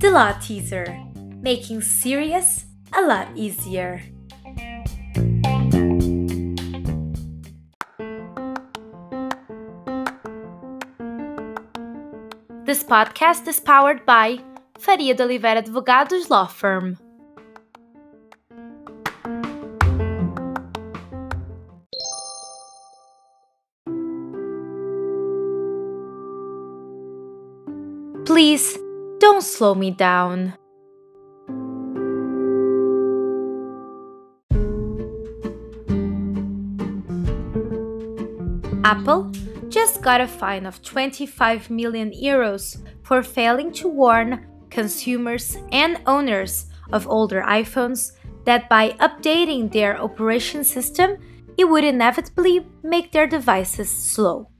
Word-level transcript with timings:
The 0.00 0.10
Law 0.10 0.32
Teaser 0.42 0.98
Making 1.40 1.80
Serious 1.82 2.64
a 2.92 3.02
Lot 3.02 3.28
Easier. 3.36 4.02
This 12.64 12.82
podcast 12.82 13.46
is 13.46 13.60
powered 13.60 14.04
by 14.04 14.40
Faria 14.80 15.14
de 15.14 15.22
Oliveira 15.22 15.62
Advogados 15.62 16.28
Law 16.28 16.46
Firm. 16.46 16.98
Slow 29.54 29.74
me 29.74 29.90
down. 29.90 30.54
Apple 38.84 39.30
just 39.68 40.02
got 40.02 40.20
a 40.20 40.26
fine 40.26 40.66
of 40.66 40.82
25 40.82 41.70
million 41.70 42.12
euros 42.12 42.76
for 43.02 43.22
failing 43.22 43.72
to 43.72 43.88
warn 43.88 44.46
consumers 44.70 45.56
and 45.72 46.00
owners 46.06 46.66
of 46.92 47.08
older 47.08 47.42
iPhones 47.42 48.12
that 48.44 48.68
by 48.68 48.90
updating 49.00 49.72
their 49.72 49.96
operation 50.00 50.62
system, 50.64 51.16
it 51.56 51.64
would 51.64 51.84
inevitably 51.84 52.66
make 52.82 53.10
their 53.12 53.26
devices 53.26 53.88
slow. 53.88 54.50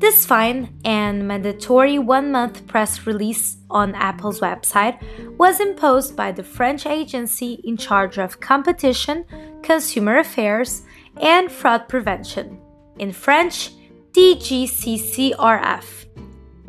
This 0.00 0.24
fine 0.24 0.80
and 0.82 1.28
mandatory 1.28 1.98
one 1.98 2.32
month 2.32 2.66
press 2.66 3.06
release 3.06 3.58
on 3.68 3.94
Apple's 3.94 4.40
website 4.40 4.98
was 5.36 5.60
imposed 5.60 6.16
by 6.16 6.32
the 6.32 6.42
French 6.42 6.86
agency 6.86 7.60
in 7.64 7.76
charge 7.76 8.16
of 8.16 8.40
competition, 8.40 9.26
consumer 9.62 10.16
affairs, 10.16 10.84
and 11.20 11.52
fraud 11.52 11.86
prevention. 11.86 12.58
In 12.98 13.12
French, 13.12 13.72
DGCCRF. 14.12 15.84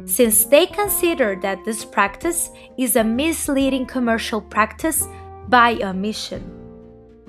Since 0.03 0.45
they 0.45 0.65
consider 0.65 1.39
that 1.41 1.63
this 1.63 1.85
practice 1.85 2.49
is 2.77 2.97
a 2.97 3.03
misleading 3.05 3.85
commercial 3.85 4.41
practice 4.41 5.07
by 5.47 5.79
omission. 5.81 6.43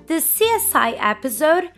The 0.08 0.14
CSI 0.14 0.96
episode, 0.98 1.70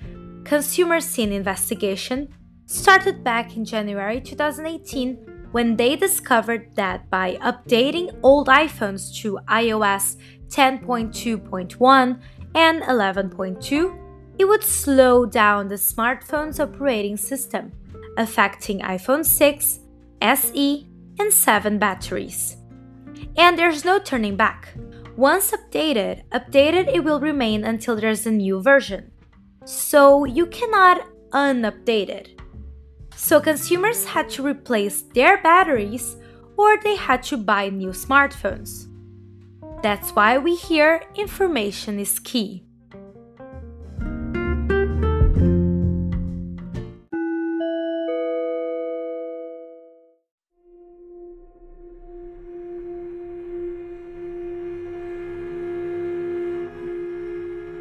Consumer 0.44 1.00
Scene 1.00 1.30
Investigation, 1.30 2.32
started 2.66 3.22
back 3.22 3.56
in 3.56 3.64
January 3.64 4.20
2018 4.20 5.48
when 5.52 5.76
they 5.76 5.94
discovered 5.94 6.74
that 6.74 7.08
by 7.10 7.36
updating 7.36 8.18
old 8.22 8.48
iPhones 8.48 9.14
to 9.22 9.38
iOS 9.48 10.16
10.2.1 10.48 12.20
and 12.54 12.82
11.2, 12.82 13.98
it 14.38 14.44
would 14.46 14.64
slow 14.64 15.24
down 15.24 15.68
the 15.68 15.76
smartphone's 15.76 16.58
operating 16.58 17.16
system, 17.16 17.70
affecting 18.16 18.80
iPhone 18.80 19.24
6, 19.24 19.78
SE, 20.20 20.88
and 21.20 21.32
7 21.32 21.78
batteries. 21.78 22.56
And 23.36 23.56
there's 23.56 23.84
no 23.84 24.00
turning 24.00 24.36
back. 24.36 24.74
Once 25.16 25.52
updated, 25.52 26.24
updated 26.30 26.92
it 26.92 27.04
will 27.04 27.20
remain 27.20 27.64
until 27.64 27.94
there's 27.94 28.26
a 28.26 28.32
new 28.32 28.60
version. 28.60 29.12
So 29.64 30.24
you 30.24 30.46
cannot 30.46 31.06
unupdate 31.30 32.08
it. 32.08 32.40
So 33.16 33.40
consumers 33.40 34.04
had 34.04 34.28
to 34.30 34.46
replace 34.46 35.02
their 35.02 35.42
batteries 35.42 36.16
or 36.56 36.78
they 36.78 36.96
had 36.96 37.22
to 37.24 37.36
buy 37.36 37.68
new 37.68 37.90
smartphones. 37.90 38.86
That's 39.82 40.10
why 40.10 40.38
we 40.38 40.54
hear 40.54 41.02
information 41.16 41.98
is 41.98 42.18
key. 42.18 42.64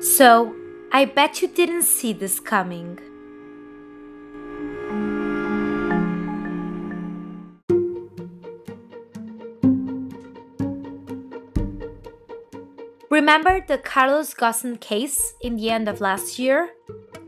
So, 0.02 0.54
I 0.92 1.06
bet 1.06 1.42
you 1.42 1.48
didn't 1.48 1.84
see 1.84 2.14
this 2.14 2.40
coming. 2.40 3.00
Remember 13.14 13.62
the 13.62 13.78
Carlos 13.78 14.34
Ghosn 14.34 14.80
case 14.80 15.36
in 15.40 15.56
the 15.56 15.70
end 15.70 15.88
of 15.88 16.02
last 16.02 16.40
year? 16.40 16.72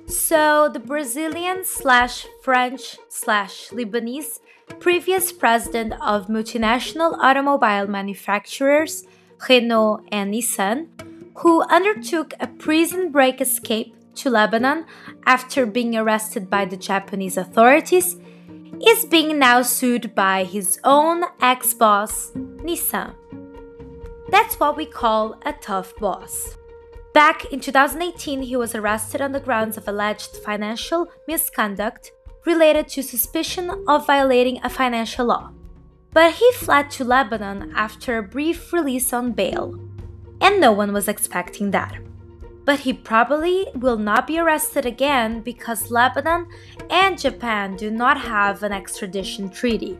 So, 0.08 0.68
the 0.68 0.80
Brazilian 0.80 1.64
slash 1.64 2.26
French 2.42 2.98
slash 3.08 3.70
Lebanese 3.70 4.40
previous 4.80 5.32
president 5.32 5.94
of 6.02 6.26
multinational 6.26 7.16
automobile 7.20 7.86
manufacturers 7.86 9.04
Renault 9.48 10.02
and 10.12 10.34
Nissan, 10.34 10.88
who 11.36 11.62
undertook 11.70 12.34
a 12.40 12.48
prison 12.48 13.12
break 13.12 13.40
escape 13.40 13.96
to 14.16 14.32
Lebanon 14.32 14.88
after 15.28 15.68
being 15.68 15.96
arrested 15.96 16.50
by 16.50 16.66
the 16.66 16.78
Japanese 16.78 17.38
authorities, 17.38 18.16
is 18.88 19.06
being 19.06 19.38
now 19.38 19.62
sued 19.62 20.16
by 20.16 20.46
his 20.46 20.80
own 20.84 21.26
ex 21.42 21.76
boss, 21.76 22.32
Nissan. 22.66 23.14
That's 24.36 24.60
what 24.60 24.76
we 24.76 24.86
call 24.86 25.40
a 25.46 25.54
tough 25.54 25.96
boss. 25.96 26.58
Back 27.14 27.46
in 27.54 27.62
2018, 27.62 28.42
he 28.42 28.58
was 28.58 28.76
arrested 28.76 29.22
on 29.22 29.32
the 29.32 29.40
grounds 29.40 29.78
of 29.78 29.88
alleged 29.88 30.36
financial 30.44 31.08
misconduct 31.26 32.12
related 32.46 32.90
to 32.90 33.02
suspicion 33.02 33.72
of 33.88 34.06
violating 34.06 34.60
a 34.62 34.70
financial 34.70 35.28
law. 35.28 35.52
But 36.12 36.34
he 36.34 36.52
fled 36.52 36.92
to 36.92 37.06
Lebanon 37.06 37.72
after 37.78 38.18
a 38.18 38.24
brief 38.24 38.74
release 38.74 39.14
on 39.14 39.32
bail, 39.32 39.80
and 40.42 40.60
no 40.60 40.74
one 40.74 40.92
was 40.92 41.08
expecting 41.08 41.72
that. 41.72 41.96
But 42.66 42.82
he 42.82 42.92
probably 42.92 43.68
will 43.74 43.98
not 43.98 44.28
be 44.28 44.38
arrested 44.38 44.86
again 44.86 45.40
because 45.40 45.92
Lebanon 45.92 46.48
and 46.90 47.18
Japan 47.18 47.78
do 47.78 47.90
not 47.90 48.20
have 48.20 48.64
an 48.64 48.74
extradition 48.74 49.50
treaty 49.50 49.98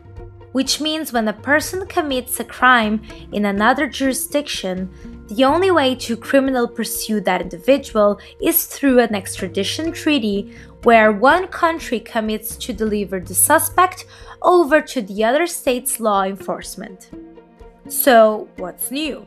which 0.56 0.80
means 0.80 1.12
when 1.12 1.28
a 1.28 1.42
person 1.50 1.86
commits 1.86 2.40
a 2.40 2.44
crime 2.44 3.02
in 3.30 3.44
another 3.44 3.86
jurisdiction, 3.86 4.90
the 5.28 5.44
only 5.44 5.70
way 5.70 5.94
to 5.94 6.16
criminal 6.16 6.66
pursue 6.66 7.20
that 7.20 7.42
individual 7.42 8.18
is 8.40 8.64
through 8.64 8.98
an 8.98 9.14
extradition 9.14 9.92
treaty 9.92 10.50
where 10.84 11.12
one 11.12 11.46
country 11.48 12.00
commits 12.00 12.56
to 12.56 12.72
deliver 12.72 13.20
the 13.20 13.34
suspect 13.34 14.06
over 14.40 14.80
to 14.80 15.02
the 15.02 15.22
other 15.22 15.46
state's 15.46 16.00
law 16.00 16.22
enforcement. 16.22 17.10
So, 17.90 18.48
what's 18.56 18.90
new? 18.90 19.26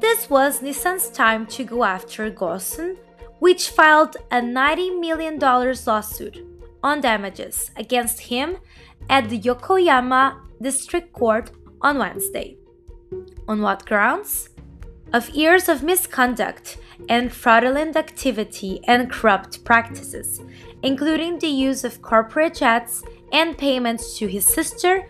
This 0.00 0.28
was 0.28 0.60
Nissan's 0.60 1.08
time 1.08 1.46
to 1.46 1.64
go 1.64 1.82
after 1.82 2.30
Ghosn, 2.30 2.98
which 3.38 3.70
filed 3.70 4.18
a 4.30 4.42
$90 4.42 5.00
million 5.00 5.38
lawsuit 5.38 6.44
on 6.82 7.00
damages 7.00 7.70
against 7.78 8.20
him 8.20 8.58
at 9.08 9.28
the 9.28 9.36
Yokohama 9.36 10.42
District 10.60 11.12
Court 11.12 11.50
on 11.80 11.98
Wednesday. 11.98 12.56
On 13.48 13.62
what 13.62 13.86
grounds? 13.86 14.50
Of 15.12 15.30
years 15.30 15.68
of 15.68 15.82
misconduct 15.82 16.78
and 17.08 17.32
fraudulent 17.32 17.96
activity 17.96 18.80
and 18.88 19.10
corrupt 19.10 19.64
practices, 19.64 20.40
including 20.82 21.38
the 21.38 21.48
use 21.48 21.84
of 21.84 22.02
corporate 22.02 22.54
jets 22.54 23.04
and 23.32 23.56
payments 23.56 24.18
to 24.18 24.26
his 24.26 24.46
sister, 24.46 25.08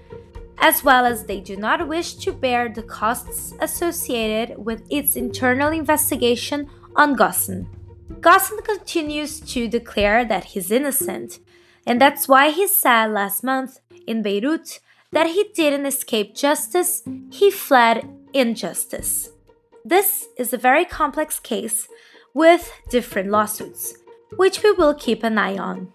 as 0.58 0.84
well 0.84 1.04
as 1.04 1.24
they 1.24 1.40
do 1.40 1.56
not 1.56 1.88
wish 1.88 2.14
to 2.14 2.32
bear 2.32 2.68
the 2.68 2.82
costs 2.82 3.54
associated 3.60 4.58
with 4.58 4.86
its 4.90 5.16
internal 5.16 5.70
investigation 5.72 6.68
on 6.94 7.16
Ghosn. 7.16 7.66
Ghosn 8.20 8.64
continues 8.64 9.40
to 9.40 9.68
declare 9.68 10.24
that 10.24 10.44
he's 10.44 10.70
innocent, 10.70 11.38
and 11.86 12.00
that's 12.00 12.26
why 12.28 12.50
he 12.50 12.66
said 12.66 13.06
last 13.12 13.44
month 13.44 13.80
in 14.06 14.22
Beirut 14.22 14.80
that 15.12 15.28
he 15.28 15.50
didn't 15.54 15.86
escape 15.86 16.34
justice, 16.34 17.02
he 17.30 17.50
fled 17.50 18.08
injustice. 18.32 19.30
This 19.84 20.28
is 20.36 20.52
a 20.52 20.58
very 20.58 20.84
complex 20.84 21.38
case 21.38 21.88
with 22.34 22.72
different 22.90 23.30
lawsuits, 23.30 23.94
which 24.36 24.62
we 24.62 24.72
will 24.72 24.94
keep 24.94 25.22
an 25.22 25.38
eye 25.38 25.56
on. 25.56 25.92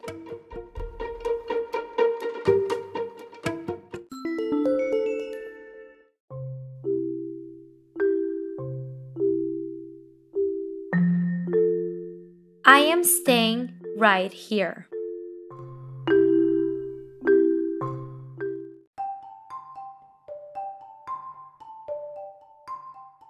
I 12.63 12.79
am 12.79 13.03
staying 13.03 13.73
right 13.97 14.31
here. 14.31 14.87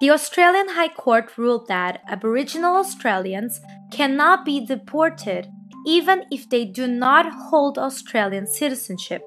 The 0.01 0.09
Australian 0.09 0.69
High 0.69 0.87
Court 0.87 1.37
ruled 1.37 1.67
that 1.67 2.01
Aboriginal 2.07 2.77
Australians 2.77 3.61
cannot 3.91 4.43
be 4.43 4.65
deported 4.65 5.47
even 5.85 6.23
if 6.31 6.49
they 6.49 6.65
do 6.65 6.87
not 6.87 7.31
hold 7.31 7.77
Australian 7.77 8.47
citizenship. 8.47 9.21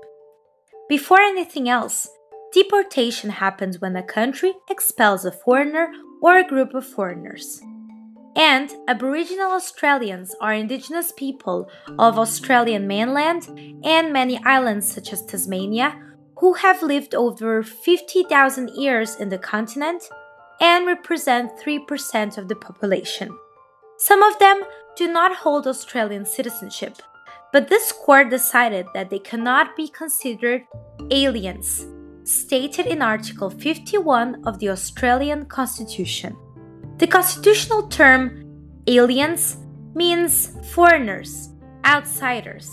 Before 0.88 1.21
anything 1.21 1.69
else, 1.69 2.09
deportation 2.53 3.31
happens 3.31 3.81
when 3.81 3.94
a 3.94 4.03
country 4.03 4.53
expels 4.69 5.25
a 5.25 5.31
foreigner 5.31 5.93
or 6.21 6.38
a 6.38 6.49
group 6.49 6.75
of 6.75 6.85
foreigners. 6.85 7.62
And 8.35 8.75
Aboriginal 8.88 9.53
Australians 9.53 10.35
are 10.41 10.55
Indigenous 10.55 11.12
people 11.17 11.70
of 12.00 12.19
Australian 12.19 12.88
mainland 12.88 13.47
and 13.85 14.12
many 14.12 14.43
islands 14.44 14.93
such 14.93 15.12
as 15.12 15.25
Tasmania 15.25 16.00
who 16.38 16.55
have 16.55 16.82
lived 16.82 17.15
over 17.15 17.62
50,000 17.62 18.70
years 18.70 19.15
in 19.15 19.29
the 19.29 19.38
continent 19.38 20.03
and 20.61 20.87
represent 20.87 21.59
3% 21.59 22.39
of 22.39 22.49
the 22.49 22.56
population. 22.56 23.37
Some 23.97 24.23
of 24.23 24.39
them 24.39 24.62
do 24.97 25.09
not 25.09 25.37
hold 25.37 25.67
Australian 25.67 26.25
citizenship, 26.25 27.03
but 27.53 27.69
this 27.69 27.93
court 27.93 28.31
decided 28.31 28.87
that 28.95 29.11
they 29.11 29.19
cannot 29.19 29.77
be 29.77 29.89
considered 29.89 30.62
aliens, 31.11 31.87
stated 32.25 32.87
in 32.87 33.03
Article 33.03 33.51
51 33.51 34.43
of 34.47 34.59
the 34.59 34.69
Australian 34.69 35.47
Constitution. 35.47 36.37
The 36.99 37.06
constitutional 37.06 37.89
term 37.89 38.45
aliens 38.87 39.56
means 39.95 40.53
foreigners, 40.73 41.51
outsiders, 41.85 42.69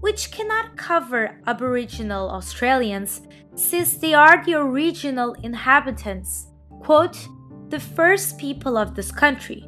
which 0.00 0.30
cannot 0.30 0.76
cover 0.76 1.40
Aboriginal 1.46 2.30
Australians 2.30 3.22
since 3.54 3.96
they 3.96 4.14
are 4.14 4.44
the 4.44 4.54
original 4.54 5.34
inhabitants 5.42 6.48
quote, 6.84 7.28
the 7.68 7.80
first 7.80 8.38
people 8.38 8.76
of 8.76 8.94
this 8.94 9.10
country. 9.10 9.66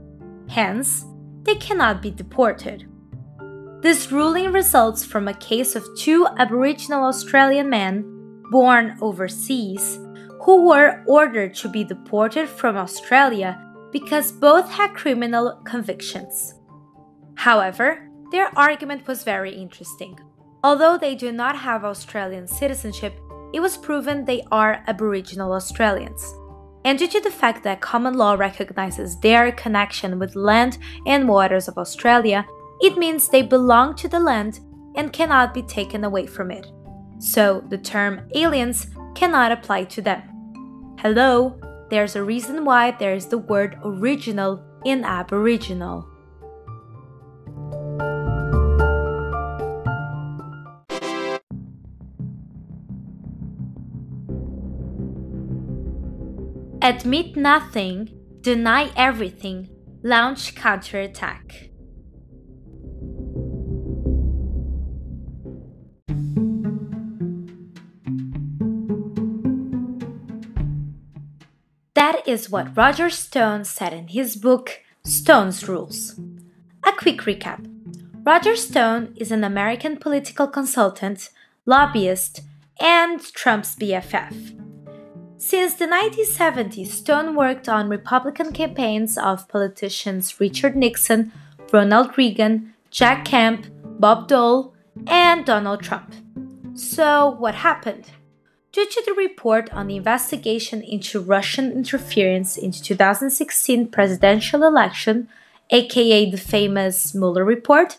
Hence, 0.48 1.04
they 1.44 1.54
cannot 1.54 2.02
be 2.02 2.10
deported. 2.10 2.86
This 3.80 4.12
ruling 4.12 4.52
results 4.52 5.04
from 5.04 5.26
a 5.26 5.34
case 5.34 5.74
of 5.74 5.86
two 5.96 6.26
Aboriginal 6.38 7.04
Australian 7.04 7.70
men 7.70 8.04
born 8.50 8.96
overseas 9.00 9.98
who 10.42 10.68
were 10.68 11.02
ordered 11.06 11.54
to 11.54 11.68
be 11.68 11.84
deported 11.84 12.48
from 12.48 12.76
Australia 12.76 13.60
because 13.92 14.30
both 14.30 14.70
had 14.70 14.94
criminal 14.94 15.60
convictions. 15.64 16.54
However, 17.36 18.08
their 18.30 18.56
argument 18.58 19.06
was 19.06 19.24
very 19.24 19.54
interesting. 19.54 20.18
Although 20.62 20.98
they 20.98 21.14
do 21.14 21.32
not 21.32 21.56
have 21.56 21.84
Australian 21.84 22.46
citizenship, 22.46 23.18
it 23.54 23.60
was 23.60 23.76
proven 23.76 24.24
they 24.24 24.42
are 24.50 24.82
Aboriginal 24.86 25.52
Australians 25.52 26.22
and 26.86 27.00
due 27.00 27.08
to 27.08 27.20
the 27.20 27.32
fact 27.32 27.64
that 27.64 27.80
common 27.80 28.14
law 28.14 28.34
recognizes 28.34 29.18
their 29.18 29.50
connection 29.50 30.20
with 30.20 30.36
land 30.36 30.78
and 31.04 31.28
waters 31.28 31.66
of 31.66 31.76
Australia, 31.76 32.46
it 32.80 32.96
means 32.96 33.28
they 33.28 33.42
belong 33.42 33.96
to 33.96 34.06
the 34.06 34.20
land 34.20 34.60
and 34.94 35.12
cannot 35.12 35.52
be 35.52 35.62
taken 35.62 36.04
away 36.04 36.28
from 36.28 36.52
it. 36.52 36.68
So 37.18 37.64
the 37.70 37.78
term 37.78 38.28
aliens 38.36 38.86
cannot 39.16 39.50
apply 39.50 39.84
to 39.84 40.00
them. 40.00 40.22
Hello, 41.00 41.58
there's 41.90 42.14
a 42.14 42.22
reason 42.22 42.64
why 42.64 42.92
there 42.92 43.14
is 43.14 43.26
the 43.26 43.38
word 43.38 43.76
original 43.82 44.62
in 44.84 45.02
Aboriginal. 45.04 46.06
Admit 56.86 57.34
nothing, 57.34 58.10
deny 58.42 58.92
everything, 58.96 59.68
launch 60.04 60.54
counterattack. 60.54 61.70
That 71.96 72.22
is 72.24 72.48
what 72.50 72.76
Roger 72.76 73.10
Stone 73.10 73.64
said 73.64 73.92
in 73.92 74.06
his 74.06 74.36
book 74.36 74.80
Stone's 75.04 75.66
Rules. 75.66 76.20
A 76.86 76.92
quick 76.92 77.22
recap 77.22 77.68
Roger 78.22 78.54
Stone 78.54 79.12
is 79.16 79.32
an 79.32 79.42
American 79.42 79.96
political 79.96 80.46
consultant, 80.46 81.30
lobbyist, 81.66 82.42
and 82.78 83.20
Trump's 83.20 83.74
BFF. 83.74 84.65
Since 85.48 85.74
the 85.74 85.86
1970s, 85.86 86.88
Stone 86.88 87.36
worked 87.36 87.68
on 87.68 87.88
Republican 87.88 88.52
campaigns 88.52 89.16
of 89.16 89.46
politicians 89.46 90.40
Richard 90.40 90.74
Nixon, 90.74 91.30
Ronald 91.72 92.18
Reagan, 92.18 92.74
Jack 92.90 93.26
Kemp, 93.26 93.68
Bob 93.84 94.26
Dole, 94.26 94.74
and 95.06 95.46
Donald 95.46 95.84
Trump. 95.84 96.12
So, 96.74 97.36
what 97.38 97.54
happened? 97.54 98.10
Due 98.72 98.86
to 98.86 99.02
the 99.06 99.12
report 99.12 99.72
on 99.72 99.86
the 99.86 99.94
investigation 99.94 100.82
into 100.82 101.20
Russian 101.20 101.70
interference 101.70 102.56
into 102.56 102.82
2016 102.82 103.86
presidential 103.86 104.64
election, 104.64 105.28
aka 105.70 106.28
the 106.28 106.38
famous 106.38 107.14
Mueller 107.14 107.44
report, 107.44 107.98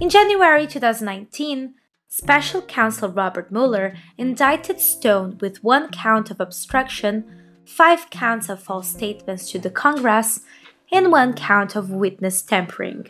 in 0.00 0.10
January 0.10 0.66
2019, 0.66 1.74
Special 2.16 2.62
Counsel 2.62 3.08
Robert 3.08 3.50
Mueller 3.50 3.96
indicted 4.16 4.78
Stone 4.78 5.36
with 5.40 5.64
one 5.64 5.90
count 5.90 6.30
of 6.30 6.38
obstruction, 6.38 7.24
five 7.66 8.08
counts 8.08 8.48
of 8.48 8.62
false 8.62 8.86
statements 8.86 9.50
to 9.50 9.58
the 9.58 9.68
Congress, 9.68 10.38
and 10.92 11.10
one 11.10 11.32
count 11.32 11.74
of 11.74 11.90
witness 11.90 12.40
tampering. 12.40 13.08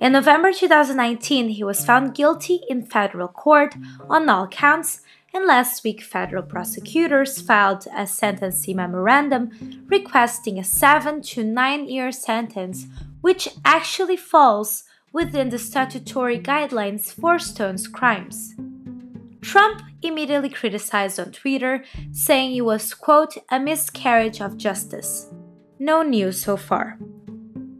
In 0.00 0.12
November 0.12 0.52
2019, 0.52 1.48
he 1.48 1.64
was 1.64 1.84
found 1.84 2.14
guilty 2.14 2.60
in 2.68 2.86
federal 2.86 3.26
court 3.26 3.74
on 4.08 4.28
all 4.28 4.46
counts, 4.46 5.00
and 5.34 5.44
last 5.44 5.82
week, 5.82 6.00
federal 6.00 6.44
prosecutors 6.44 7.40
filed 7.40 7.88
a 7.92 8.06
sentencing 8.06 8.76
memorandum 8.76 9.50
requesting 9.88 10.60
a 10.60 10.64
seven 10.64 11.22
to 11.22 11.42
nine 11.42 11.88
year 11.88 12.12
sentence, 12.12 12.86
which 13.20 13.48
actually 13.64 14.16
falls 14.16 14.84
within 15.12 15.50
the 15.50 15.58
statutory 15.58 16.38
guidelines 16.38 17.12
for 17.12 17.38
Stone's 17.38 17.86
crimes. 17.86 18.54
Trump 19.40 19.82
immediately 20.02 20.48
criticized 20.48 21.18
on 21.18 21.32
Twitter, 21.32 21.84
saying 22.12 22.54
it 22.54 22.62
was, 22.62 22.94
quote, 22.94 23.36
a 23.50 23.58
miscarriage 23.58 24.40
of 24.40 24.56
justice. 24.56 25.28
No 25.78 26.02
news 26.02 26.42
so 26.42 26.56
far. 26.56 26.98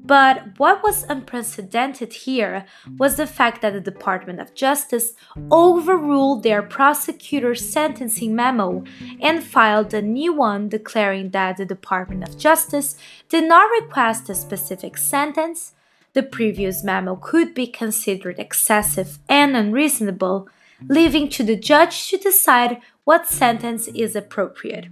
But 0.04 0.58
what 0.58 0.82
was 0.82 1.04
unprecedented 1.04 2.12
here 2.12 2.66
was 2.98 3.16
the 3.16 3.26
fact 3.26 3.62
that 3.62 3.72
the 3.72 3.80
Department 3.80 4.40
of 4.40 4.54
Justice 4.54 5.12
overruled 5.50 6.42
their 6.42 6.60
prosecutor's 6.60 7.66
sentencing 7.66 8.34
memo 8.34 8.82
and 9.20 9.44
filed 9.44 9.94
a 9.94 10.02
new 10.02 10.32
one 10.34 10.68
declaring 10.68 11.30
that 11.30 11.56
the 11.56 11.64
Department 11.64 12.28
of 12.28 12.36
Justice 12.36 12.96
did 13.28 13.44
not 13.44 13.70
request 13.80 14.28
a 14.28 14.34
specific 14.34 14.98
sentence, 14.98 15.74
the 16.14 16.22
previous 16.22 16.84
memo 16.84 17.16
could 17.16 17.54
be 17.54 17.66
considered 17.66 18.38
excessive 18.38 19.18
and 19.28 19.56
unreasonable, 19.56 20.48
leaving 20.88 21.28
to 21.30 21.42
the 21.42 21.56
judge 21.56 22.08
to 22.08 22.18
decide 22.18 22.80
what 23.04 23.26
sentence 23.26 23.88
is 23.88 24.14
appropriate. 24.14 24.86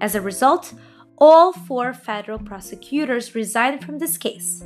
As 0.00 0.14
a 0.14 0.20
result, 0.20 0.74
all 1.18 1.52
four 1.52 1.92
federal 1.92 2.38
prosecutors 2.38 3.34
resigned 3.34 3.84
from 3.84 3.98
this 3.98 4.16
case, 4.16 4.64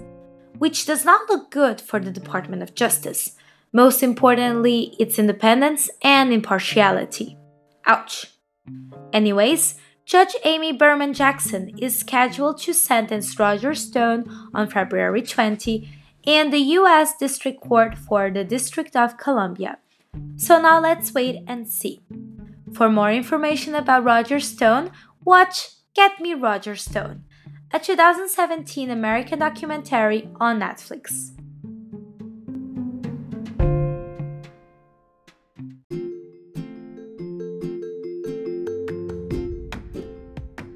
which 0.59 0.87
does 0.87 1.05
not 1.05 1.29
look 1.29 1.51
good 1.51 1.81
for 1.81 1.99
the 1.99 2.13
Department 2.13 2.63
of 2.63 2.75
Justice, 2.75 3.37
most 3.73 4.03
importantly, 4.03 4.95
its 5.01 5.19
independence 5.19 5.91
and 6.03 6.33
impartiality. 6.33 7.37
Ouch. 7.87 8.27
Anyways, 9.13 9.81
Judge 10.07 10.37
Amy 10.45 10.71
Berman 10.71 11.15
Jackson 11.15 11.71
is 11.79 11.99
scheduled 11.99 12.59
to 12.59 12.75
sentence 12.75 13.39
Roger 13.39 13.75
Stone 13.75 14.31
on 14.53 14.69
February 14.69 15.23
20 15.23 15.89
in 16.25 16.51
the 16.51 16.59
U.S. 16.59 17.17
District 17.17 17.59
Court 17.61 17.97
for 17.97 18.31
the 18.31 18.45
District 18.45 18.95
of 18.95 19.17
Columbia. 19.17 19.79
So 20.37 20.61
now 20.61 20.79
let's 20.79 21.15
wait 21.15 21.43
and 21.47 21.67
see. 21.67 22.03
For 22.75 22.91
more 22.91 23.11
information 23.11 23.75
about 23.75 24.05
Roger 24.05 24.41
Stone, 24.41 24.91
watch 25.25 25.71
Get 25.95 26.21
Me 26.21 26.35
Roger 26.35 26.77
Stone, 26.77 27.25
a 27.73 27.79
2017 27.79 28.91
American 28.91 29.39
documentary 29.39 30.29
on 30.39 30.61
Netflix. 30.61 31.31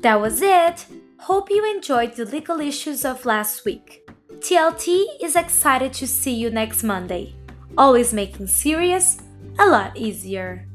That 0.09 0.23
was 0.23 0.41
it. 0.41 0.87
Hope 1.19 1.50
you 1.50 1.62
enjoyed 1.71 2.17
the 2.17 2.25
legal 2.25 2.61
issues 2.61 3.05
of 3.05 3.27
last 3.27 3.67
week. 3.67 4.09
TLT 4.38 5.05
is 5.21 5.37
excited 5.37 5.93
to 5.93 6.07
see 6.07 6.33
you 6.33 6.49
next 6.49 6.83
Monday, 6.83 7.37
always 7.77 8.15
making 8.15 8.47
serious 8.47 9.19
a 9.59 9.67
lot 9.67 9.99
easier. 9.99 10.68